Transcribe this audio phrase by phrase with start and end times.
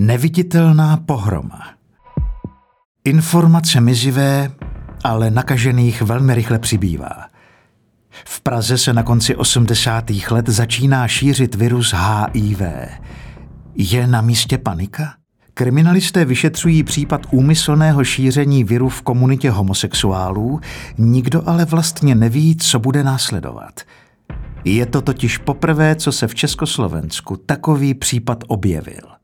[0.00, 1.60] Neviditelná pohroma.
[3.04, 4.50] Informace mizivé,
[5.04, 7.26] ale nakažených velmi rychle přibývá.
[8.24, 10.04] V Praze se na konci 80.
[10.30, 12.62] let začíná šířit virus HIV.
[13.74, 15.14] Je na místě panika?
[15.54, 20.60] Kriminalisté vyšetřují případ úmyslného šíření viru v komunitě homosexuálů,
[20.98, 23.80] nikdo ale vlastně neví, co bude následovat.
[24.64, 29.17] Je to totiž poprvé, co se v Československu takový případ objevil.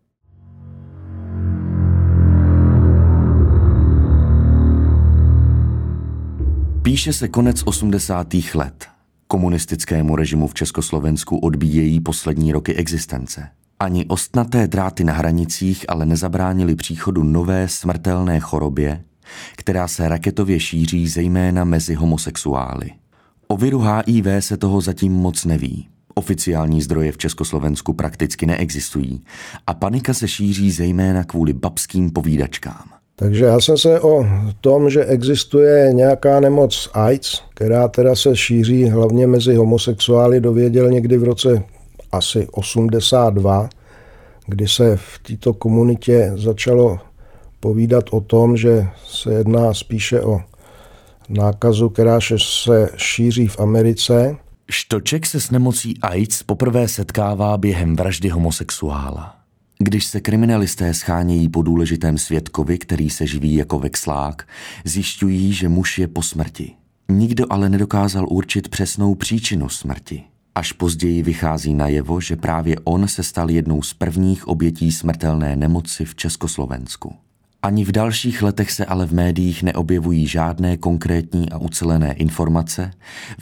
[6.85, 8.35] Píše se konec 80.
[8.55, 8.87] let.
[9.27, 13.49] Komunistickému režimu v Československu odbíjejí poslední roky existence.
[13.81, 19.05] Ani ostnaté dráty na hranicích ale nezabránili příchodu nové smrtelné chorobě,
[19.57, 22.91] která se raketově šíří zejména mezi homosexuály.
[23.47, 25.89] O viru HIV se toho zatím moc neví.
[26.15, 29.25] Oficiální zdroje v Československu prakticky neexistují
[29.67, 32.94] a panika se šíří zejména kvůli babským povídačkám.
[33.17, 34.27] Takže já jsem se o
[34.61, 41.19] tom, že existuje nějaká nemoc AIDS, která teda se šíří hlavně mezi homosexuály, dověděl někdy
[41.19, 41.63] v roce
[42.13, 43.69] asi 82,
[44.47, 46.99] kdy se v této komunitě začalo
[47.61, 50.41] povídat o tom, že se jedná spíše o
[51.29, 54.37] nákazu, která se šíří v Americe.
[54.71, 59.44] Štoček se s nemocí AIDS poprvé setkává během vraždy homosexuála.
[59.79, 64.49] Když se kriminalisté schánějí po důležitém svědkovi, který se živí jako vexlák,
[64.85, 66.73] zjišťují, že muž je po smrti.
[67.09, 70.23] Nikdo ale nedokázal určit přesnou příčinu smrti.
[70.55, 76.05] Až později vychází najevo, že právě on se stal jednou z prvních obětí smrtelné nemoci
[76.05, 77.15] v Československu.
[77.63, 82.91] Ani v dalších letech se ale v médiích neobjevují žádné konkrétní a ucelené informace,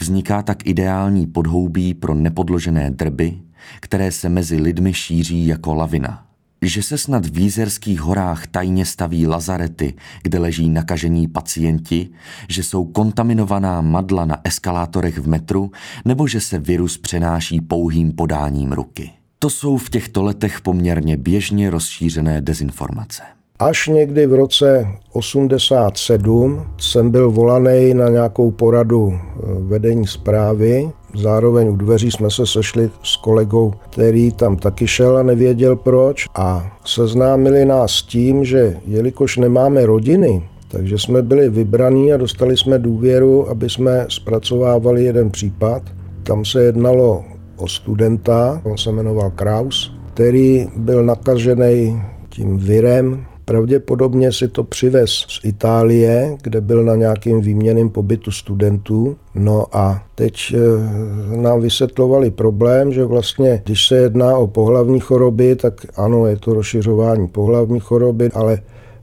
[0.00, 3.38] vzniká tak ideální podhoubí pro nepodložené drby,
[3.80, 6.26] které se mezi lidmi šíří jako lavina.
[6.62, 12.08] Že se snad v Jízerských horách tajně staví lazarety, kde leží nakažení pacienti,
[12.48, 15.70] že jsou kontaminovaná madla na eskalátorech v metru,
[16.04, 19.10] nebo že se virus přenáší pouhým podáním ruky.
[19.38, 23.22] To jsou v těchto letech poměrně běžně rozšířené dezinformace.
[23.58, 30.90] Až někdy v roce 87 jsem byl volaný na nějakou poradu eh, vedení zprávy.
[31.14, 36.26] Zároveň u dveří jsme se sešli s kolegou, který tam taky šel a nevěděl proč.
[36.34, 42.56] A seznámili nás s tím, že jelikož nemáme rodiny, takže jsme byli vybraní a dostali
[42.56, 45.82] jsme důvěru, aby jsme zpracovávali jeden případ.
[46.22, 47.24] Tam se jednalo
[47.56, 55.10] o studenta, on se jmenoval Kraus, který byl nakažený tím virem, Pravděpodobně si to přivez
[55.10, 59.16] z Itálie, kde byl na nějakým výměným pobytu studentů.
[59.34, 65.56] No a teď eh, nám vysvětlovali problém, že vlastně, když se jedná o pohlavní choroby,
[65.56, 68.58] tak ano, je to rozšiřování pohlavní choroby, ale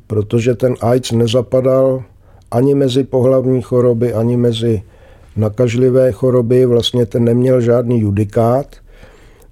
[0.08, 2.04] protože ten AIDS nezapadal
[2.52, 4.82] ani mezi pohlavní choroby, ani mezi
[5.36, 8.76] nakažlivé choroby, vlastně ten neměl žádný judikát,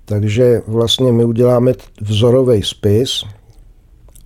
[0.06, 3.24] takže vlastně my uděláme vzorový spis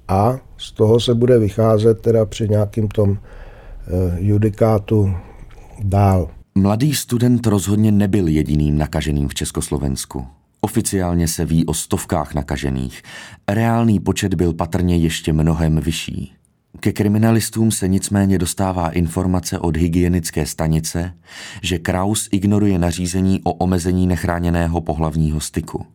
[0.07, 5.13] a z toho se bude vycházet teda při nějakým tom eh, judikátu
[5.83, 6.29] dál.
[6.55, 10.25] Mladý student rozhodně nebyl jediným nakaženým v Československu.
[10.61, 13.01] Oficiálně se ví o stovkách nakažených.
[13.49, 16.33] Reálný počet byl patrně ještě mnohem vyšší.
[16.79, 21.13] Ke kriminalistům se nicméně dostává informace od hygienické stanice,
[21.61, 25.85] že Kraus ignoruje nařízení o omezení nechráněného pohlavního styku.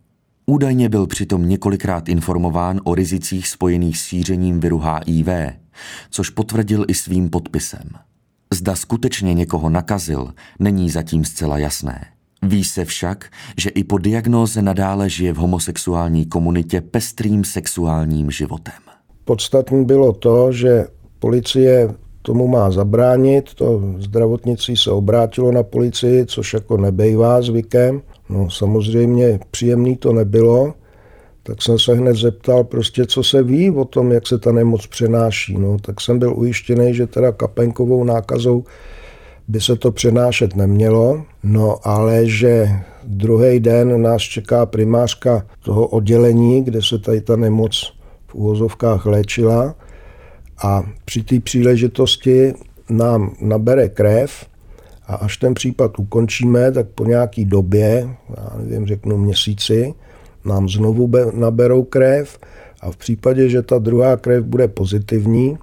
[0.46, 5.28] Údajně byl přitom několikrát informován o rizicích spojených s šířením viru HIV,
[6.10, 7.88] což potvrdil i svým podpisem.
[8.52, 10.28] Zda skutečně někoho nakazil,
[10.58, 12.04] není zatím zcela jasné.
[12.42, 18.74] Ví se však, že i po diagnóze nadále žije v homosexuální komunitě pestrým sexuálním životem.
[19.24, 20.84] Podstatní bylo to, že
[21.18, 28.02] policie tomu má zabránit, to zdravotnictví se obrátilo na policii, což jako nebejvá zvykem.
[28.28, 30.74] No samozřejmě příjemný to nebylo,
[31.42, 34.86] tak jsem se hned zeptal prostě, co se ví o tom, jak se ta nemoc
[34.86, 35.58] přenáší.
[35.58, 38.64] No, tak jsem byl ujištěný, že teda kapenkovou nákazou
[39.48, 42.68] by se to přenášet nemělo, no ale že
[43.04, 47.92] druhý den nás čeká primářka toho oddělení, kde se tady ta nemoc
[48.26, 49.74] v úvozovkách léčila
[50.62, 52.54] a při té příležitosti
[52.90, 54.46] nám nabere krev
[55.06, 59.94] a až ten případ ukončíme, tak po nějaký době, já nevím, řeknu měsíci,
[60.44, 62.38] nám znovu naberou krev
[62.80, 65.58] a v případě, že ta druhá krev bude pozitivní,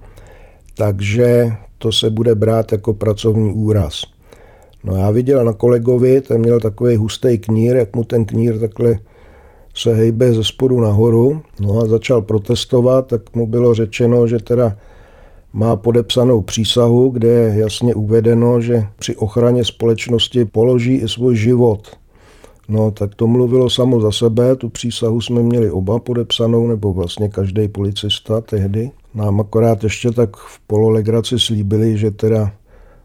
[0.76, 4.02] takže to se bude brát jako pracovní úraz.
[4.84, 8.98] No já viděl na kolegovi, ten měl takový hustý knír, jak mu ten knír takhle
[9.74, 11.42] se hejbe ze spodu nahoru.
[11.60, 14.76] No a začal protestovat, tak mu bylo řečeno, že teda
[15.54, 21.96] má podepsanou přísahu, kde je jasně uvedeno, že při ochraně společnosti položí i svůj život.
[22.68, 27.28] No, tak to mluvilo samo za sebe, tu přísahu jsme měli oba podepsanou, nebo vlastně
[27.28, 28.90] každý policista tehdy.
[29.14, 32.52] Nám akorát ještě tak v pololegraci slíbili, že teda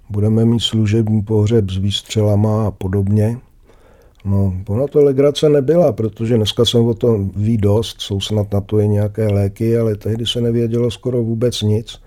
[0.10, 3.38] budeme mít služební pohřeb s výstřelama a podobně.
[4.26, 8.62] No, ona to legrace nebyla, protože dneska jsem o tom ví dost, jsou snad na
[8.62, 12.00] to i nějaké léky, ale tehdy se nevědělo skoro vůbec nic.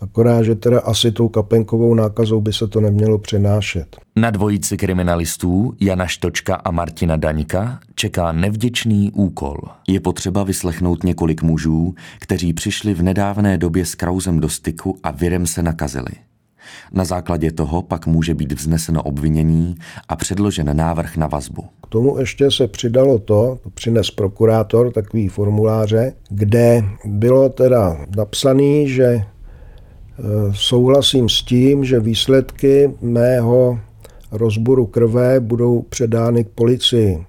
[0.00, 3.96] Akorát, že teda asi tou kapenkovou nákazou by se to nemělo přenášet.
[4.16, 9.56] Na dvojici kriminalistů Jana Štočka a Martina Daňka čeká nevděčný úkol.
[9.88, 15.10] Je potřeba vyslechnout několik mužů, kteří přišli v nedávné době s Krauzem do styku a
[15.10, 16.12] virem se nakazili.
[16.92, 19.74] Na základě toho pak může být vzneseno obvinění
[20.08, 21.64] a předložen návrh na vazbu.
[21.82, 29.22] K tomu ještě se přidalo to, přines prokurátor takový formuláře, kde bylo teda napsané, že
[30.52, 33.78] souhlasím s tím, že výsledky mého
[34.32, 37.24] rozboru krve budou předány k policii.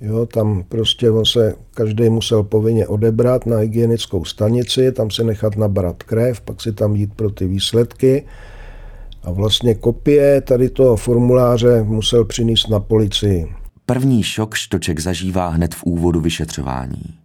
[0.00, 5.56] Jo, tam prostě on se každý musel povinně odebrat na hygienickou stanici, tam se nechat
[5.56, 8.24] nabrat krev, pak si tam jít pro ty výsledky
[9.22, 13.46] a vlastně kopie tady toho formuláře musel přinést na policii.
[13.86, 17.23] První šok Štoček zažívá hned v úvodu vyšetřování.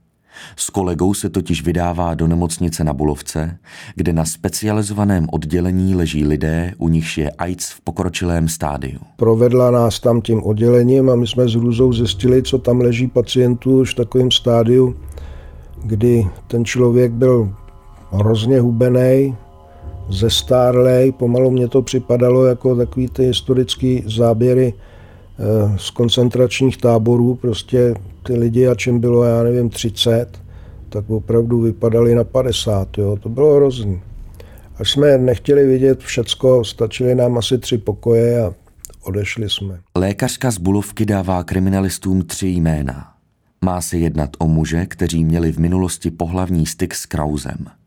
[0.55, 3.57] S kolegou se totiž vydává do nemocnice na Bulovce,
[3.95, 8.99] kde na specializovaném oddělení leží lidé, u nichž je AIDS v pokročilém stádiu.
[9.15, 13.79] Provedla nás tam tím oddělením a my jsme s Růzou zjistili, co tam leží pacientů
[13.79, 14.95] už v takovém stádiu,
[15.83, 17.53] kdy ten člověk byl
[18.11, 19.35] hrozně hubený,
[20.09, 24.73] zestárlej, pomalu mě to připadalo jako takový ty historické záběry
[25.77, 27.93] z koncentračních táborů, prostě
[28.23, 30.41] ty lidi, a čem bylo, já nevím, 30,
[30.89, 34.01] tak opravdu vypadali na 50, jo, to bylo hrozný.
[34.77, 38.53] Až jsme nechtěli vidět všecko, stačily nám asi tři pokoje a
[39.03, 39.79] odešli jsme.
[39.95, 43.13] Lékařka z Bulovky dává kriminalistům tři jména.
[43.65, 47.78] Má se jednat o muže, kteří měli v minulosti pohlavní styk s Krauzem.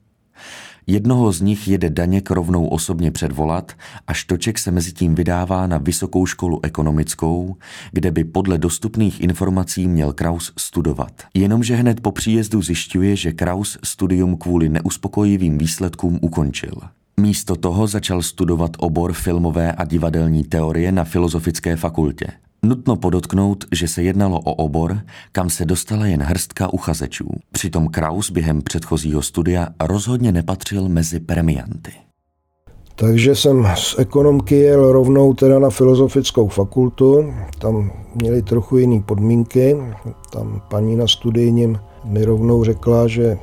[0.87, 3.73] Jednoho z nich jede Daněk rovnou osobně předvolat
[4.07, 7.57] a Štoček se mezi tím vydává na vysokou školu ekonomickou,
[7.93, 11.13] kde by podle dostupných informací měl Kraus studovat.
[11.35, 16.75] Jenomže hned po příjezdu zjišťuje, že Kraus studium kvůli neuspokojivým výsledkům ukončil.
[17.21, 22.27] Místo toho začal studovat obor filmové a divadelní teorie na Filozofické fakultě.
[22.67, 24.99] Nutno podotknout, že se jednalo o obor,
[25.33, 27.29] kam se dostala jen hrstka uchazečů.
[27.53, 31.93] Přitom Kraus během předchozího studia rozhodně nepatřil mezi premianty.
[32.95, 37.35] Takže jsem z ekonomky jel rovnou teda na filozofickou fakultu.
[37.59, 39.77] Tam měli trochu jiné podmínky.
[40.33, 43.39] Tam paní na studijním mi rovnou řekla, že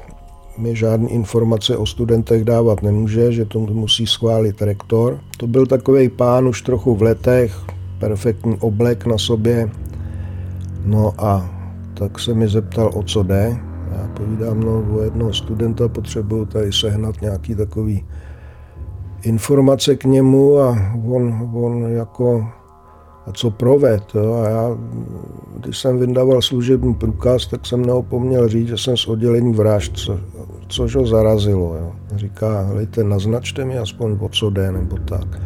[0.58, 5.20] mi žádné informace o studentech dávat nemůže, že to musí schválit rektor.
[5.38, 7.56] To byl takový pán už trochu v letech,
[8.00, 9.70] perfektní oblek na sobě.
[10.86, 11.50] No a
[11.94, 13.58] tak se mi zeptal, o co jde.
[13.92, 18.06] Já povídám, no o jednoho studenta potřebuju tady sehnat nějaký takový
[19.24, 22.50] informace k němu a on, on jako
[23.26, 24.04] a co proved.
[24.16, 24.34] Jo?
[24.34, 24.78] A já,
[25.58, 30.20] když jsem vydával služební průkaz, tak jsem neopomněl říct, že jsem z oddělení vražd, co,
[30.68, 31.76] což ho zarazilo.
[31.76, 31.92] Jo?
[32.16, 35.42] Říká, hejte, naznačte mi aspoň o co jde, nebo tak.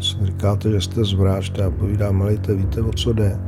[0.00, 3.38] Říkáte, že jste z vražd, já povídám, malejte, víte, o co jde.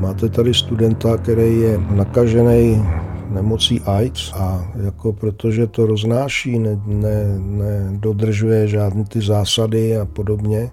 [0.00, 2.82] Máte tady studenta, který je nakažený
[3.30, 10.70] nemocí AIDS a jako protože to roznáší, ne, ne, nedodržuje žádné ty zásady a podobně,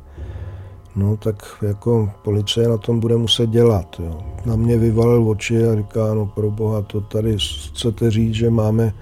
[0.95, 3.95] no tak jako policie na tom bude muset dělat.
[3.99, 4.17] Jo.
[4.45, 7.37] Na mě vyvalil oči a říká, no pro boha, to tady
[7.73, 8.93] chcete říct, že máme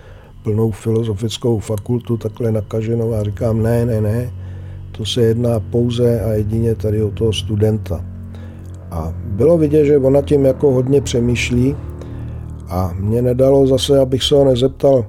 [0.43, 4.31] plnou filozofickou fakultu takhle nakaženou a říkám, ne, ne, ne,
[4.98, 8.06] to se jedná pouze a jedině tady o toho studenta.
[8.92, 11.75] A bylo vidět, že ona tím jako hodně přemýšlí
[12.68, 15.06] a mě nedalo zase, abych se ho nezeptal,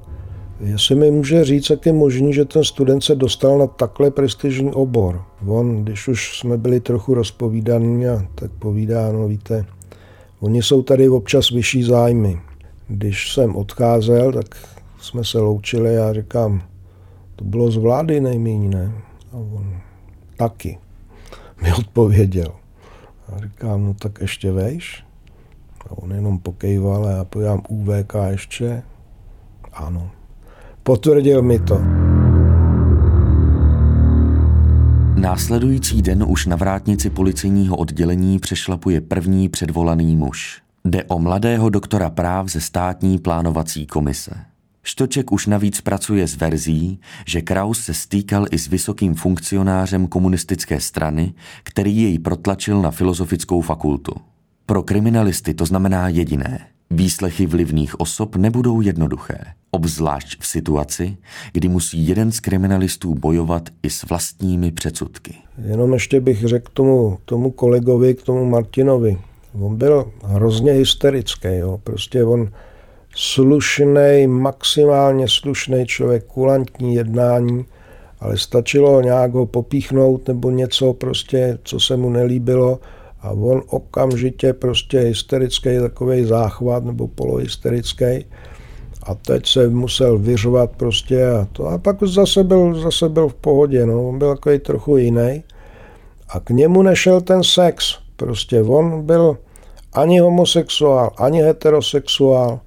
[0.61, 4.73] jestli mi může říct, jak je možný, že ten student se dostal na takhle prestižní
[4.73, 5.23] obor.
[5.47, 9.65] On, když už jsme byli trochu rozpovídaní, a tak povídá, no víte,
[10.41, 12.41] oni jsou tady občas vyšší zájmy.
[12.89, 14.47] Když jsem odcházel, tak
[15.01, 16.63] jsme se loučili a říkám,
[17.37, 18.93] to bylo z vlády nejméně, ne?
[19.37, 19.81] On
[20.37, 20.79] taky
[21.63, 22.55] mi odpověděl.
[23.29, 25.05] A říkám, no tak ještě vejš?
[25.91, 28.83] A on jenom pokejval a já podívám UVK ještě.
[29.73, 30.11] Ano.
[30.83, 31.81] Potvrdil mi to.
[35.15, 40.63] Následující den už na vrátnici policejního oddělení přešlapuje první předvolaný muž.
[40.85, 44.56] Jde o mladého doktora práv ze státní plánovací komise.
[44.87, 50.81] Štoček už navíc pracuje s verzí, že Kraus se stýkal i s vysokým funkcionářem komunistické
[50.81, 54.13] strany, který jej protlačil na filozofickou fakultu.
[54.67, 56.67] Pro kriminalisty to znamená jediné.
[56.91, 59.39] Výslechy vlivných osob nebudou jednoduché,
[59.71, 61.17] obzvlášť v situaci,
[61.53, 65.35] kdy musí jeden z kriminalistů bojovat i s vlastními předsudky.
[65.59, 69.19] Jenom ještě bych řekl tomu, tomu kolegovi, k tomu Martinovi.
[69.61, 71.81] On byl hrozně hysterický, jo.
[71.85, 72.51] prostě on
[73.17, 77.65] slušný, maximálně slušný člověk, kulantní jednání,
[78.21, 82.81] ale stačilo nějak ho popíchnout nebo něco prostě, co se mu nelíbilo
[83.21, 88.25] a on okamžitě prostě hysterický takový záchvat nebo polohysterický
[89.03, 91.67] a teď se musel vyřovat prostě a to.
[91.67, 95.45] A pak zase byl, zase byl v pohodě, no, on byl takový trochu jiný.
[96.29, 97.99] A k němu nešel ten sex.
[98.17, 99.39] Prostě on byl
[99.93, 102.61] ani homosexuál, ani heterosexuál.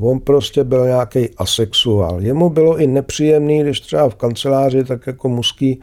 [0.00, 2.20] On prostě byl nějaký asexuál.
[2.20, 5.80] Jemu bylo i nepříjemný, když třeba v kanceláři, tak jako muský,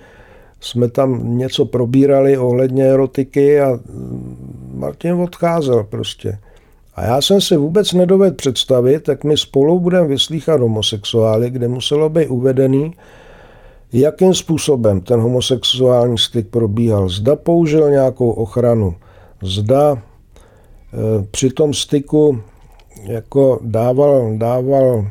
[0.61, 3.79] jsme tam něco probírali ohledně erotiky a
[4.73, 6.37] Martin odcházel prostě.
[6.95, 12.09] A já jsem si vůbec nedovedl představit, jak my spolu budeme vyslýchat homosexuály, kde muselo
[12.09, 12.93] být uvedený,
[13.93, 17.09] jakým způsobem ten homosexuální styk probíhal.
[17.09, 18.95] Zda použil nějakou ochranu,
[19.41, 19.99] zda e,
[21.31, 22.41] při tom styku
[23.03, 25.07] jako dával, dával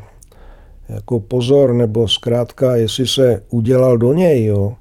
[0.89, 4.73] jako pozor, nebo zkrátka, jestli se udělal do něj, jo,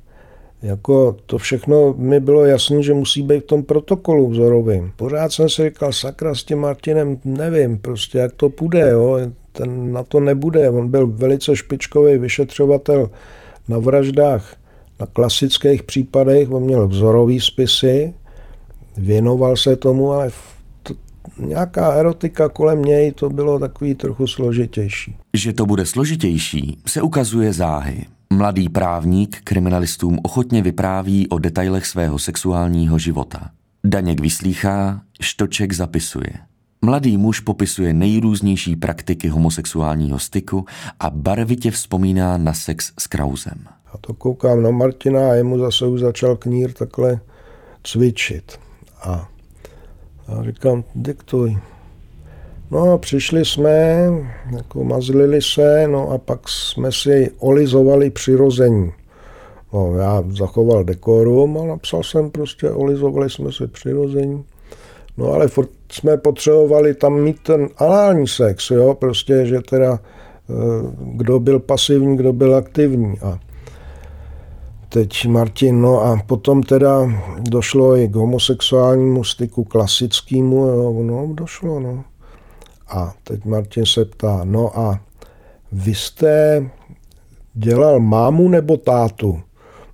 [0.63, 4.93] jako to všechno mi bylo jasné, že musí být v tom protokolu vzorovým.
[4.97, 9.19] Pořád jsem si říkal, sakra s tím Martinem, nevím prostě, jak to půjde, jo.
[9.53, 10.71] Ten na to nebude.
[10.71, 13.11] On byl velice špičkový vyšetřovatel
[13.69, 14.57] na vraždách,
[15.01, 18.15] na klasických případech, on měl vzorový spisy,
[18.97, 20.31] věnoval se tomu, ale
[21.39, 25.17] nějaká erotika kolem něj, to bylo takový trochu složitější.
[25.35, 28.05] Že to bude složitější, se ukazuje záhy.
[28.33, 33.51] Mladý právník kriminalistům ochotně vypráví o detailech svého sexuálního života.
[33.85, 36.31] Daněk vyslýchá, Štoček zapisuje.
[36.83, 40.65] Mladý muž popisuje nejrůznější praktiky homosexuálního styku
[41.01, 43.65] a barvitě vzpomíná na sex s Krausem.
[43.93, 47.21] A to koukám na Martina a jemu zase už začal knír takhle
[47.83, 48.59] cvičit.
[49.03, 49.29] A,
[50.29, 51.59] a říkám, diktuj.
[52.71, 54.09] No a přišli jsme,
[54.57, 58.93] jako mazlili se, no a pak jsme si olizovali přirození.
[59.73, 64.45] No, já zachoval dekorum a napsal jsem prostě, olizovali jsme si přirození.
[65.17, 70.53] No ale furt jsme potřebovali tam mít ten anální sex, jo, prostě, že teda eh,
[70.99, 73.19] kdo byl pasivní, kdo byl aktivní.
[73.21, 73.39] A
[74.89, 81.81] teď Martin, no a potom teda došlo i k homosexuálnímu styku klasickému, jo, no, došlo,
[81.81, 82.05] no.
[82.89, 85.01] A teď Martin se ptá, no a
[85.73, 86.67] vy jste
[87.55, 89.41] dělal mámu nebo tátu?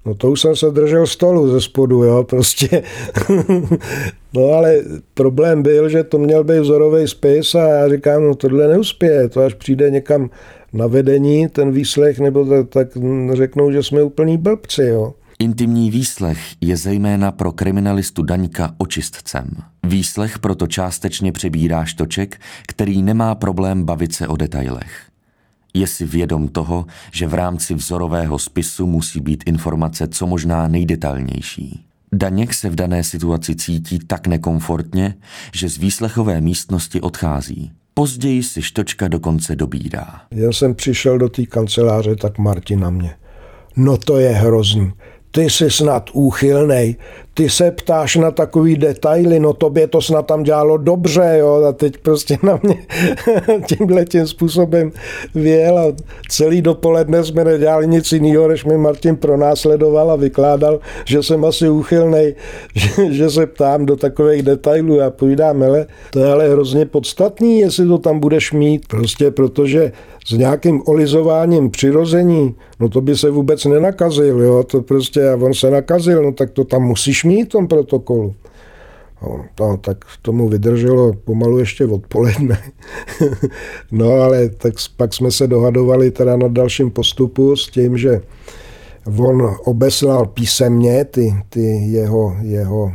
[0.04, 2.82] No to už jsem se držel stolu ze spodu, jo, prostě.
[4.36, 4.74] no ale
[5.14, 9.40] problém byl, že to měl být vzorový spis a já říkám, no tohle neuspěje, to
[9.40, 10.30] až přijde někam
[10.72, 12.88] na vedení ten výslech, nebo tak, tak
[13.32, 15.14] řeknou, že jsme úplní blbci, jo.
[15.38, 19.50] Intimní výslech je zejména pro kriminalistu Daňka očistcem.
[19.82, 25.02] Výslech proto částečně přebírá štoček, který nemá problém bavit se o detailech.
[25.74, 31.84] Je si vědom toho, že v rámci vzorového spisu musí být informace co možná nejdetailnější.
[32.14, 35.14] Daněk se v dané situaci cítí tak nekomfortně,
[35.54, 37.72] že z výslechové místnosti odchází.
[37.94, 40.20] Později si štočka dokonce dobírá.
[40.30, 43.14] Já jsem přišel do té kanceláře, tak Martin na mě.
[43.76, 44.92] No to je hrozný
[45.34, 46.96] ty jsi snad úchylnej,
[47.34, 51.72] ty se ptáš na takový detaily, no tobě to snad tam dělalo dobře, jo, a
[51.72, 52.76] teď prostě na mě
[53.66, 54.92] tímhle tím způsobem
[55.34, 55.84] věl a
[56.28, 61.68] celý dopoledne jsme nedělali nic jiného, než mi Martin pronásledoval a vykládal, že jsem asi
[61.68, 62.34] úchylnej,
[62.74, 67.60] že, že se ptám do takových detailů a povídám, ale to je ale hrozně podstatný,
[67.60, 69.92] jestli to tam budeš mít, prostě protože
[70.26, 75.54] s nějakým olizováním přirození, no to by se vůbec nenakazil, jo, to prostě, a on
[75.54, 78.34] se nakazil, no tak to tam musíš mít v tom protokolu.
[79.60, 82.58] No, tak tomu vydrželo pomalu ještě odpoledne.
[83.92, 88.20] no ale tak pak jsme se dohadovali teda na dalším postupu s tím, že
[89.18, 92.92] on obeslal písemně ty, ty jeho, jeho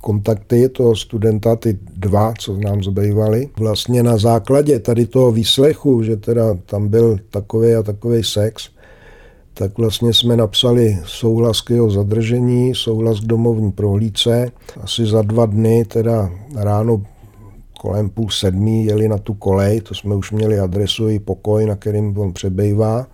[0.00, 3.48] kontakty toho studenta, ty dva, co nám zbývali.
[3.58, 8.68] Vlastně na základě tady toho výslechu, že teda tam byl takový a takový sex,
[9.60, 14.52] tak vlastně jsme napsali souhlas k jeho zadržení, souhlas k domovní prohlídce.
[14.80, 17.02] Asi za dva dny, teda ráno
[17.80, 21.76] kolem půl sedmí jeli na tu kolej, to jsme už měli adresu i pokoj, na
[21.76, 23.06] kterým on přebejvá.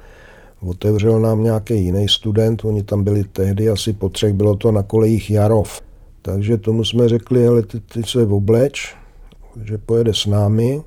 [0.60, 4.82] Otevřel nám nějaký jiný student, oni tam byli tehdy asi po třech, bylo to na
[4.82, 5.80] kolejích Jarov.
[6.22, 8.94] Takže tomu jsme řekli, ale ty, ty se obleč,
[9.62, 10.82] že pojede s námi.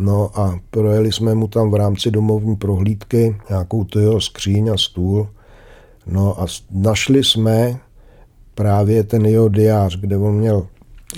[0.00, 4.76] No a projeli jsme mu tam v rámci domovní prohlídky nějakou to jeho skříň a
[4.76, 5.28] stůl.
[6.06, 7.80] No a našli jsme
[8.54, 10.66] právě ten jeho diář, kde on měl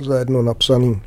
[0.05, 1.01] za jedno napsaný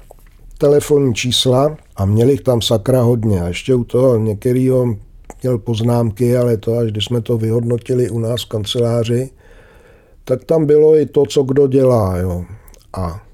[0.57, 3.41] telefonní čísla a měli jich tam sakra hodně.
[3.41, 4.95] A ještě u toho některýho
[5.43, 9.29] měl poznámky, ale to až když jsme to vyhodnotili u nás v kanceláři,
[10.23, 12.17] tak tam bylo i to, co kdo dělá.
[12.17, 12.45] Jo.
[12.93, 13.24] A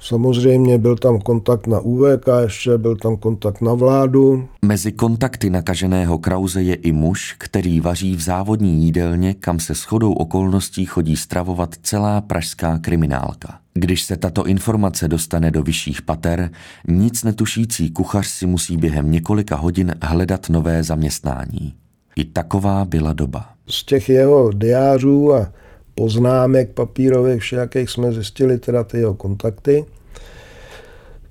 [0.00, 4.48] Samozřejmě byl tam kontakt na UVK, ještě byl tam kontakt na vládu.
[4.64, 10.12] Mezi kontakty nakaženého Krauze je i muž, který vaří v závodní jídelně, kam se shodou
[10.12, 13.58] okolností chodí stravovat celá pražská kriminálka.
[13.74, 16.50] Když se tato informace dostane do vyšších pater,
[16.88, 21.74] nic netušící kuchař si musí během několika hodin hledat nové zaměstnání.
[22.16, 23.48] I taková byla doba.
[23.68, 25.52] Z těch jeho diářů a
[25.98, 29.84] poznámek papírových všelijakých jsme zjistili teda ty jeho kontakty.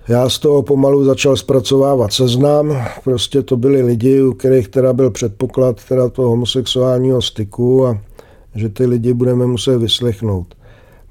[0.08, 2.78] Já z toho pomalu začal zpracovávat seznam.
[3.04, 8.02] Prostě to byli lidi, u kterých teda byl předpoklad teda toho homosexuálního styku a
[8.56, 10.56] že ty lidi budeme muset vyslechnout.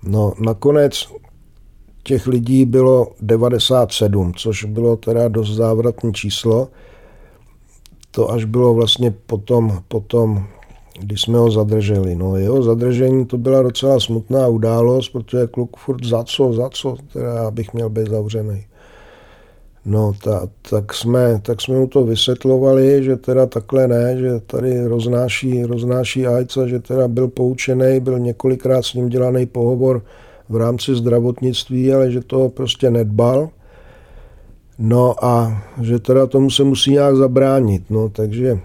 [0.02, 1.08] No nakonec
[2.02, 6.68] těch lidí bylo 97, což bylo teda dost závratné číslo.
[8.10, 10.46] To až bylo vlastně potom, potom
[11.00, 12.14] když jsme ho zadrželi.
[12.14, 16.96] No, jeho zadržení to byla docela smutná událost, protože kluk furt za co, za co,
[17.12, 18.66] teda já bych měl být zavřený.
[19.88, 24.86] No, ta, tak, jsme, tak jsme mu to vysvětlovali, že teda takhle ne, že tady
[24.86, 30.02] roznáší, roznáší AIDS a že teda byl poučený, byl několikrát s ním dělaný pohovor
[30.48, 33.48] v rámci zdravotnictví, ale že to prostě nedbal.
[34.78, 37.82] No a že teda tomu se musí nějak zabránit.
[37.90, 38.58] No, takže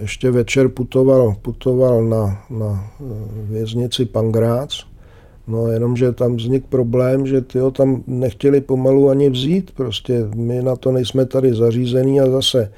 [0.00, 4.74] ještě večer putoval, putoval na, na eh, věznici Pangrác,
[5.46, 10.62] no jenomže tam vznik problém, že ty ho tam nechtěli pomalu ani vzít, prostě my
[10.62, 12.72] na to nejsme tady zařízení a zase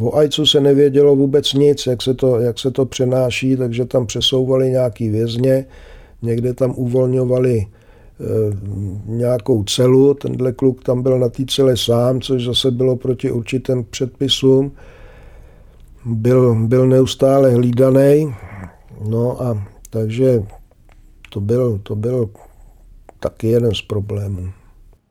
[0.00, 4.06] o AIDSu se nevědělo vůbec nic, jak se to, jak se to přenáší, takže tam
[4.06, 5.66] přesouvali nějaký vězně,
[6.22, 7.66] někde tam uvolňovali e,
[9.06, 13.84] nějakou celu, tenhle kluk tam byl na té celé sám, což zase bylo proti určitým
[13.90, 14.72] předpisům
[16.04, 18.34] byl, byl neustále hlídaný,
[19.08, 20.42] no a takže
[21.30, 22.30] to byl, to byl
[23.20, 24.52] taky jeden z problémů.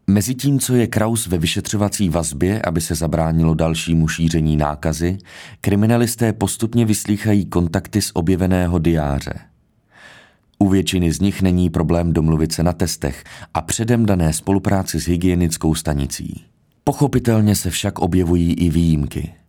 [0.07, 5.17] Mezi tím, co je Kraus ve vyšetřovací vazbě, aby se zabránilo dalšímu šíření nákazy,
[5.61, 9.33] kriminalisté postupně vyslýchají kontakty z objeveného diáře.
[10.59, 15.07] U většiny z nich není problém domluvit se na testech a předem dané spolupráci s
[15.07, 16.43] hygienickou stanicí.
[16.83, 19.33] Pochopitelně se však objevují i výjimky–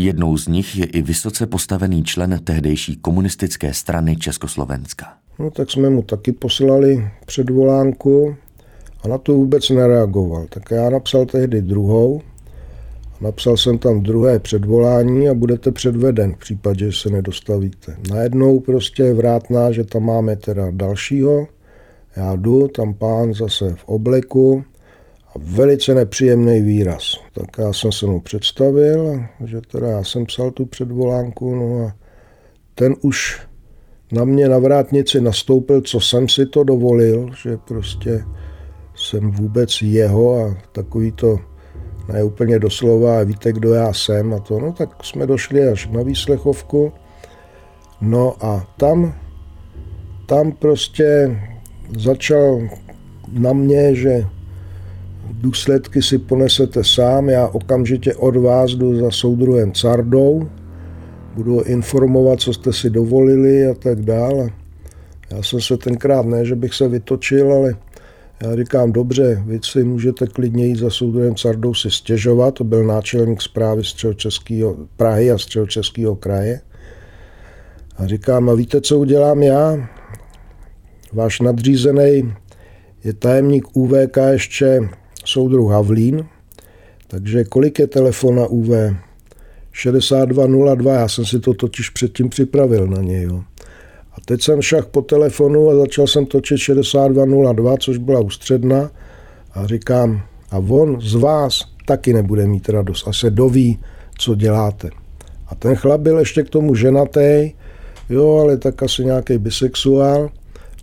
[0.00, 5.06] Jednou z nich je i vysoce postavený člen tehdejší komunistické strany Československa.
[5.38, 8.36] No tak jsme mu taky poslali předvolánku
[9.02, 10.46] a na to vůbec nereagoval.
[10.48, 12.22] Tak já napsal tehdy druhou,
[13.20, 17.96] napsal jsem tam druhé předvolání a budete předveden v případě, že se nedostavíte.
[18.10, 21.46] Najednou prostě vrátná, že tam máme teda dalšího,
[22.16, 24.64] já jdu, tam pán zase v obleku,
[25.42, 27.02] velice nepříjemný výraz.
[27.34, 31.92] Tak já jsem se mu představil, že teda já jsem psal tu předvolánku, no a
[32.74, 33.40] ten už
[34.12, 38.24] na mě na vrátnici nastoupil, co jsem si to dovolil, že prostě
[38.94, 41.38] jsem vůbec jeho a takový to
[42.12, 46.02] ne úplně doslova, víte, kdo já jsem a to, no tak jsme došli až na
[46.02, 46.92] výslechovku,
[48.00, 49.14] no a tam,
[50.26, 51.38] tam prostě
[51.98, 52.68] začal
[53.32, 54.26] na mě, že
[55.32, 60.48] důsledky si ponesete sám, já okamžitě od vás jdu za soudruhem Cardou,
[61.34, 64.50] budu informovat, co jste si dovolili a tak dále.
[65.30, 67.74] Já jsem se tenkrát ne, že bych se vytočil, ale
[68.42, 72.84] já říkám, dobře, vy si můžete klidně jít za soudruhem Cardou si stěžovat, to byl
[72.84, 76.60] náčelník zprávy středočeského, Prahy a středočeského kraje.
[77.96, 79.88] A říkám, a víte, co udělám já?
[81.12, 82.34] Váš nadřízený
[83.04, 84.88] je tajemník UVK ještě
[85.28, 86.24] soudruh Havlín,
[87.08, 88.68] takže kolik je telefon na UV?
[89.72, 93.22] 6202, já jsem si to totiž předtím připravil na něj.
[93.22, 93.42] Jo.
[94.12, 98.90] A teď jsem šach po telefonu a začal jsem točit 6202, což byla ústředna
[99.52, 103.78] a říkám, a on z vás taky nebude mít radost a se doví,
[104.18, 104.90] co děláte.
[105.48, 107.52] A ten chlap byl ještě k tomu ženatý,
[108.10, 110.30] jo, ale tak asi nějaký bisexuál.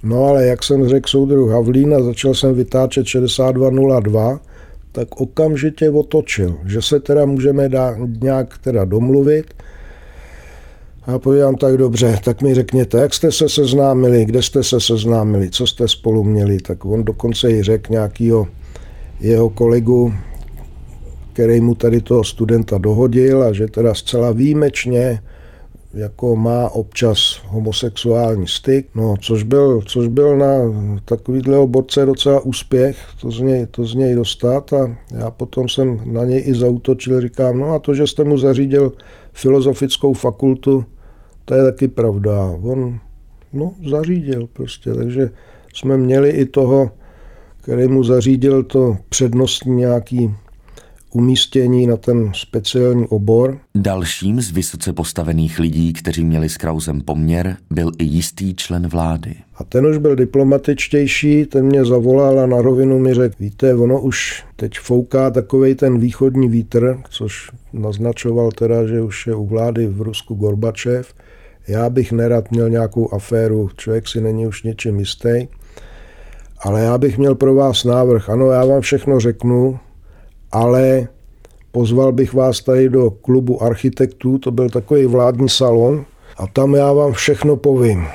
[0.06, 4.40] No ale jak jsem řekl soudruh Havlín a začal jsem vytáčet 6202,
[4.92, 9.54] tak okamžitě otočil, že se teda můžeme dá, nějak teda domluvit.
[11.06, 15.50] A povídám tak dobře, tak mi řekněte, jak jste se seznámili, kde jste se seznámili,
[15.50, 16.58] co jste spolu měli.
[16.58, 18.48] Tak on dokonce i řekl nějakýho
[19.20, 20.14] jeho kolegu,
[21.34, 25.20] který mu tady toho studenta dohodil a že teda zcela výjimečně
[25.96, 30.54] jako má občas homosexuální styk, no, což byl, což byl na
[31.06, 36.02] takovýhle borce docela úspěch, to z, něj, to z něj dostat a já potom jsem
[36.06, 38.92] na něj i zautočil, říkám, no a to, že jste mu zařídil
[39.34, 40.86] filozofickou fakultu,
[41.46, 42.56] to je taky pravda.
[42.64, 43.00] On,
[43.54, 45.30] no, zařídil prostě, takže
[45.74, 46.92] jsme měli i toho,
[47.62, 50.36] který mu zařídil to přednostní nějaký
[51.16, 53.58] umístění na ten speciální obor.
[53.76, 59.36] Dalším z vysoce postavených lidí, kteří měli s Krausem poměr, byl i jistý člen vlády.
[59.56, 64.02] A ten už byl diplomatičtější, ten mě zavolal a na rovinu mi řekl, víte, ono
[64.02, 69.88] už teď fouká takovej ten východní vítr, což naznačoval teda, že už je u vlády
[69.88, 71.14] v Rusku Gorbačev.
[71.68, 75.48] Já bych nerad měl nějakou aféru, člověk si není už něčím jistý.
[76.60, 78.30] Ale já bych měl pro vás návrh.
[78.30, 79.80] Ano, já vám všechno řeknu,
[80.52, 81.08] ale
[81.72, 86.06] pozval bych vás tady do klubu architektů, to byl takový vládní salon,
[86.38, 88.08] a tam já vám všechno povím.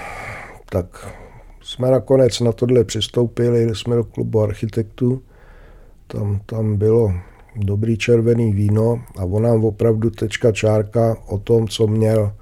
[0.71, 1.15] Tak
[1.63, 5.23] jsme nakonec na tohle přistoupili, jsme do klubu architektů,
[6.07, 7.13] tam, tam bylo
[7.57, 12.33] dobrý červený víno a on nám opravdu tečka čárka o tom, co měl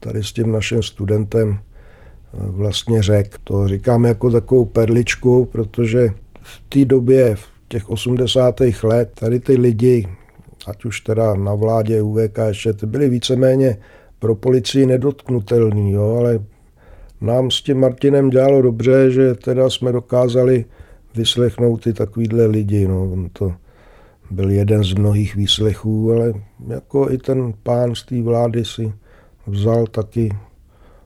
[0.00, 3.38] tady s tím naším studentem eh, vlastně řek.
[3.44, 6.08] To říkám jako takovou perličku, protože
[6.42, 8.60] v té době, v těch 80.
[8.82, 10.08] let tady ty lidi,
[10.66, 13.78] ať už teda na vládě UVK ještě, ty byli víceméně
[14.18, 16.40] pro policii nedotknutelní, jo, ale
[17.20, 20.64] nám s tím Martinem dělalo dobře, že teda jsme dokázali
[21.14, 22.88] vyslechnout ty takovýhle lidi.
[22.88, 23.12] No.
[23.12, 23.54] On to
[24.30, 26.32] byl jeden z mnohých výslechů, ale
[26.68, 28.92] jako i ten pán z té vlády si
[29.46, 30.28] vzal taky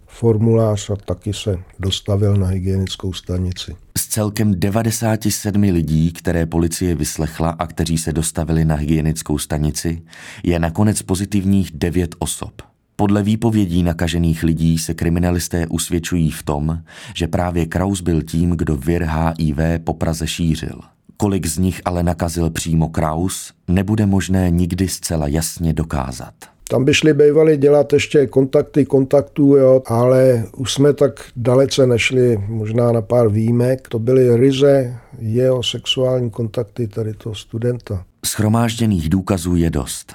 [0.06, 3.85] formulář a taky se dostavil na hygienickou stanici.
[4.16, 10.02] Celkem 97 lidí, které policie vyslechla a kteří se dostavili na hygienickou stanici,
[10.42, 12.62] je nakonec pozitivních 9 osob.
[12.96, 16.82] Podle výpovědí nakažených lidí se kriminalisté usvědčují v tom,
[17.14, 20.80] že právě Kraus byl tím, kdo vir HIV po Praze šířil.
[21.16, 26.55] Kolik z nich ale nakazil přímo Kraus, nebude možné nikdy zcela jasně dokázat.
[26.70, 32.38] Tam by šli bývali dělat ještě kontakty kontaktů, jo, ale už jsme tak dalece nešli,
[32.48, 33.88] možná na pár výjimek.
[33.88, 38.04] To byly ryze jeho sexuální kontakty tady toho studenta.
[38.26, 40.14] Schromážděných důkazů je dost.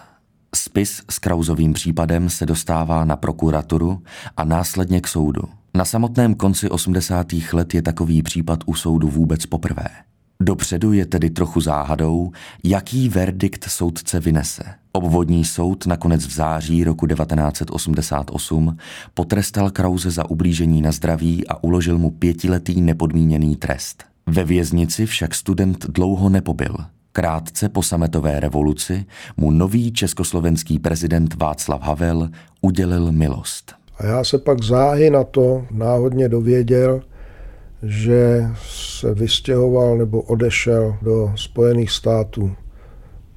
[0.56, 4.02] Spis s Krauzovým případem se dostává na prokuraturu
[4.38, 5.42] a následně k soudu.
[5.74, 7.28] Na samotném konci 80.
[7.54, 9.88] let je takový případ u soudu vůbec poprvé.
[10.42, 12.32] Dopředu je tedy trochu záhadou,
[12.64, 14.64] jaký verdikt soudce vynese.
[14.94, 18.78] Obvodní soud nakonec v září roku 1988
[19.14, 24.04] potrestal Krause za ublížení na zdraví a uložil mu pětiletý nepodmíněný trest.
[24.28, 26.76] Ve věznici však student dlouho nepobyl.
[27.12, 29.06] Krátce po sametové revoluci
[29.38, 32.30] mu nový československý prezident Václav Havel
[32.62, 33.74] udělil milost.
[33.98, 37.02] A já se pak záhy na to náhodně dověděl,
[37.84, 42.52] že se vystěhoval nebo odešel do Spojených států.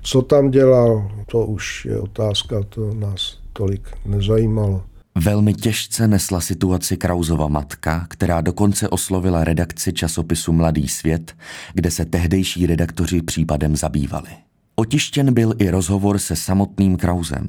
[0.06, 4.84] Co tam dělal, to už je otázka, to nás tolik nezajímalo.
[5.14, 11.34] Velmi těžce nesla situaci Krauzova matka, která dokonce oslovila redakci časopisu Mladý svět,
[11.74, 14.28] kde se tehdejší redaktoři případem zabývali.
[14.76, 17.48] Otištěn byl i rozhovor se samotným Krauzem.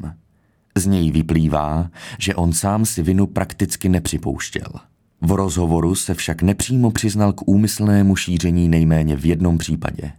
[0.78, 1.90] Z něj vyplývá,
[2.20, 4.72] že on sám si vinu prakticky nepřipouštěl–
[5.22, 10.12] v rozhovoru se však nepřímo přiznal k úmyslnému šíření nejméně v jednom případě.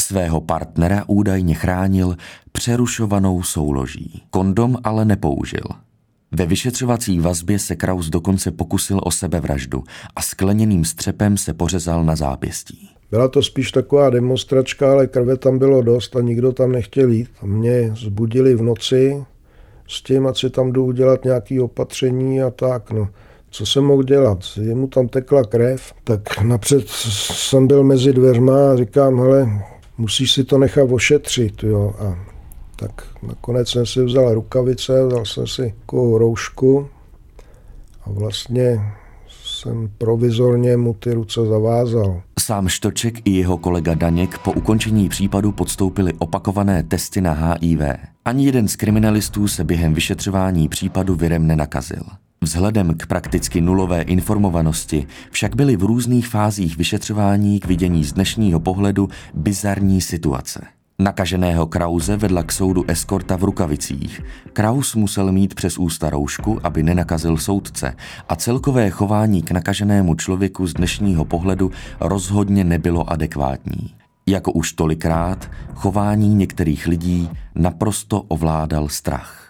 [0.00, 2.16] Svého partnera údajně chránil
[2.52, 4.22] přerušovanou souloží.
[4.30, 5.64] Kondom ale nepoužil.
[6.32, 9.84] Ve vyšetřovací vazbě se Kraus dokonce pokusil o sebevraždu
[10.16, 12.90] a skleněným střepem se pořezal na zápěstí.
[13.10, 17.28] Byla to spíš taková demonstračka, ale krve tam bylo dost a nikdo tam nechtěl jít.
[17.42, 19.24] A mě zbudili v noci
[19.88, 22.90] s tím, ať si tam jdu udělat nějaké opatření a tak.
[22.90, 23.08] No
[23.50, 24.38] Co jsem mohl dělat?
[24.60, 29.62] Jemu tam tekla krev, tak napřed jsem byl mezi dveřma a říkám, hele,
[30.02, 31.94] musíš si to nechat ošetřit, jo.
[31.98, 32.18] A
[32.76, 36.88] tak nakonec jsem si vzal rukavice, vzal jsem si takovou roušku
[38.04, 38.80] a vlastně
[39.62, 42.22] jsem provizorně mu ty ruce zavázal.
[42.40, 47.80] Sám Štoček i jeho kolega Daněk po ukončení případu podstoupili opakované testy na HIV.
[48.24, 52.02] Ani jeden z kriminalistů se během vyšetřování případu virem nenakazil.
[52.40, 58.60] Vzhledem k prakticky nulové informovanosti však byly v různých fázích vyšetřování k vidění z dnešního
[58.60, 60.66] pohledu bizarní situace.
[61.02, 64.20] Nakaženého Krause vedla k soudu eskorta v rukavicích.
[64.52, 67.94] Kraus musel mít přes ústa roušku, aby nenakazil soudce
[68.28, 73.94] a celkové chování k nakaženému člověku z dnešního pohledu rozhodně nebylo adekvátní.
[74.26, 79.46] Jako už tolikrát, chování některých lidí naprosto ovládal strach.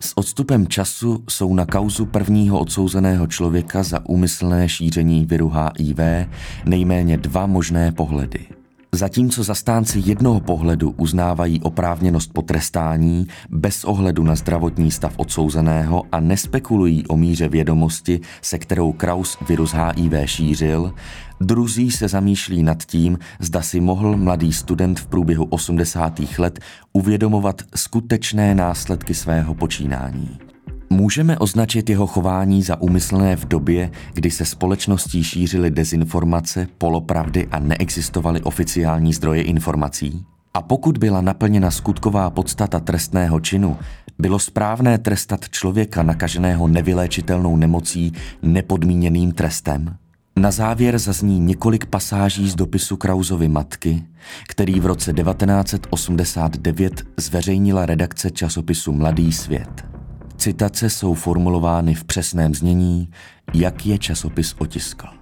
[0.00, 6.28] S odstupem času jsou na kauzu prvního odsouzeného člověka za úmyslné šíření viru HIV
[6.64, 8.46] nejméně dva možné pohledy–
[8.94, 17.06] Zatímco zastánci jednoho pohledu uznávají oprávněnost potrestání bez ohledu na zdravotní stav odsouzeného a nespekulují
[17.06, 20.94] o míře vědomosti, se kterou Kraus virus HIV šířil,
[21.40, 26.20] druzí se zamýšlí nad tím, zda si mohl mladý student v průběhu 80.
[26.38, 26.60] let
[26.92, 30.51] uvědomovat skutečné následky svého počínání.
[30.92, 37.58] Můžeme označit jeho chování za úmyslné v době, kdy se společností šířily dezinformace, polopravdy a
[37.58, 40.24] neexistovaly oficiální zdroje informací?
[40.54, 43.76] A pokud byla naplněna skutková podstata trestného činu,
[44.18, 49.96] bylo správné trestat člověka nakaženého nevyléčitelnou nemocí nepodmíněným trestem?
[50.36, 54.02] Na závěr zazní několik pasáží z dopisu Krauzovy matky,
[54.48, 60.01] který v roce 1989 zveřejnila redakce časopisu Mladý svět.
[60.42, 63.10] Citace jsou formulovány v přesném znění,
[63.54, 65.14] jak je časopis otiskal.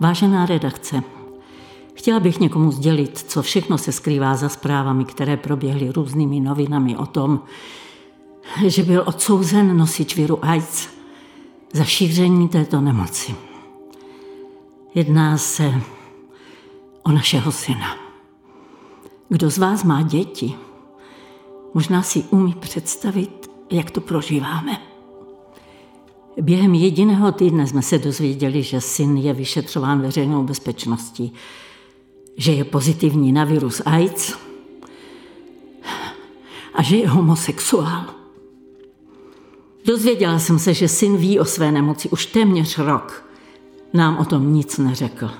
[0.00, 1.02] Vážená redakce,
[1.94, 7.06] chtěla bych někomu sdělit, co všechno se skrývá za zprávami, které proběhly různými novinami o
[7.06, 7.40] tom,
[8.66, 10.88] že byl odsouzen nosič viru AIDS
[11.72, 13.34] za šíření této nemoci.
[14.94, 15.74] Jedná se
[17.02, 18.01] o našeho syna.
[19.32, 20.54] Kdo z vás má děti,
[21.74, 24.80] možná si umí představit, jak to prožíváme.
[26.40, 31.32] Během jediného týdne jsme se dozvěděli, že syn je vyšetřován veřejnou bezpečností,
[32.36, 34.34] že je pozitivní na virus AIDS
[36.74, 38.04] a že je homosexuál.
[39.84, 43.24] Dozvěděla jsem se, že syn ví o své nemoci už téměř rok.
[43.92, 45.30] Nám o tom nic neřekl.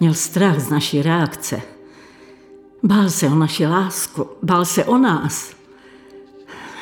[0.00, 1.62] Měl strach z naší reakce–
[2.82, 5.54] Bál se o naši lásku, bál se o nás.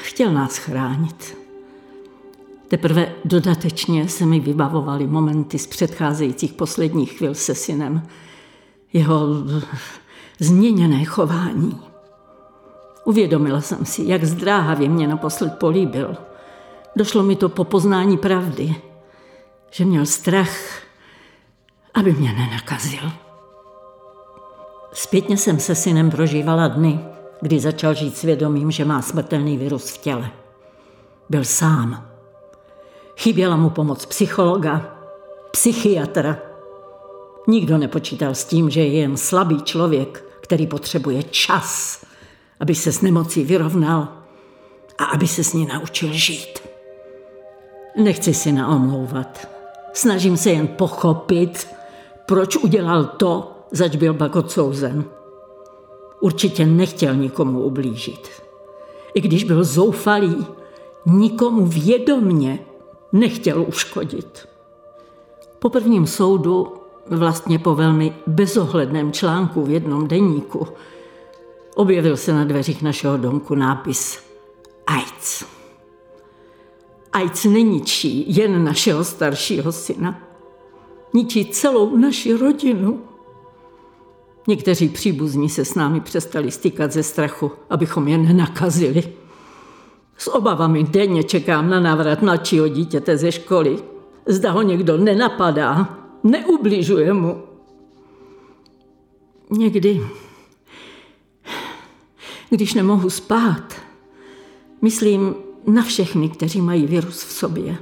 [0.02, 1.37] Chtěl nás chránit.
[2.68, 8.02] Teprve dodatečně se mi vybavovaly momenty z předcházejících posledních chvil se synem.
[8.92, 9.26] Jeho
[10.40, 11.80] změněné chování.
[13.04, 16.16] Uvědomila jsem si, jak zdráhavě mě naposled políbil.
[16.96, 18.74] Došlo mi to po poznání pravdy,
[19.70, 20.82] že měl strach,
[21.94, 23.12] aby mě nenakazil.
[24.92, 27.01] Zpětně jsem se synem prožívala dny,
[27.40, 30.31] kdy začal žít svědomím, že má smrtelný virus v těle.
[31.29, 32.09] Byl sám.
[33.16, 34.98] Chyběla mu pomoc psychologa,
[35.51, 36.38] psychiatra.
[37.46, 42.01] Nikdo nepočítal s tím, že je jen slabý člověk, který potřebuje čas,
[42.61, 44.09] aby se s nemocí vyrovnal
[44.98, 46.59] a aby se s ní naučil žít.
[47.96, 49.48] Nechci si naomlouvat.
[49.92, 51.68] Snažím se jen pochopit,
[52.27, 55.04] proč udělal to, zač byl pak odsouzen.
[56.20, 58.28] Určitě nechtěl nikomu ublížit.
[59.14, 60.46] I když byl zoufalý,
[61.07, 62.59] nikomu vědomně
[63.12, 64.48] nechtěl uškodit.
[65.59, 66.72] Po prvním soudu,
[67.11, 70.66] vlastně po velmi bezohledném článku v jednom denníku,
[71.74, 74.18] objevil se na dveřích našeho domku nápis
[74.87, 75.44] AIDS.
[77.12, 80.20] AIDS neničí jen našeho staršího syna.
[81.14, 83.07] Ničí celou naši rodinu.
[84.48, 89.12] Někteří příbuzní se s námi přestali stýkat ze strachu, abychom je nenakazili.
[90.16, 93.78] S obavami denně čekám na návrat mladšího dítěte ze školy.
[94.26, 97.42] Zda ho někdo nenapadá, neubližuje mu.
[99.50, 100.06] Někdy,
[102.50, 103.74] když nemohu spát,
[104.82, 105.34] myslím
[105.66, 107.76] na všechny, kteří mají virus v sobě.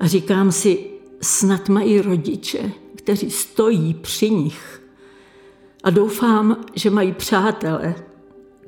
[0.00, 0.86] A říkám si,
[1.22, 4.82] snad mají rodiče, kteří stojí při nich–
[5.86, 7.94] a doufám, že mají přátele,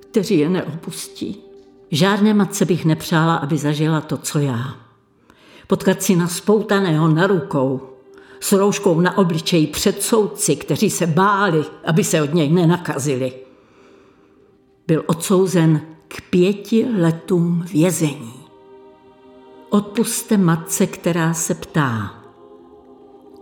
[0.00, 1.40] kteří je neopustí.
[1.90, 4.74] Žádné matce bych nepřála, aby zažila to, co já.
[5.66, 7.80] Potkat si na spoutaného na rukou,
[8.40, 13.32] s rouškou na obličeji před soudci, kteří se báli, aby se od něj nenakazili.
[14.86, 18.34] Byl odsouzen k pěti letům vězení.
[19.70, 22.14] Odpuste matce, která se ptá,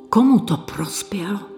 [0.08, 1.55] komu to prospělo?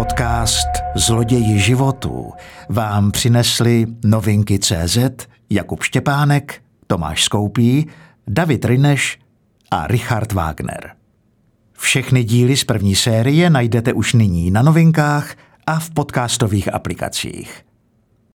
[0.00, 2.32] Podcast Zloději životů
[2.68, 4.98] vám přinesli novinky CZ
[5.50, 7.86] Jakub Štěpánek, Tomáš Skoupí,
[8.28, 9.18] David Rineš
[9.70, 10.90] a Richard Wagner.
[11.72, 15.34] Všechny díly z první série najdete už nyní na novinkách
[15.66, 17.64] a v podcastových aplikacích.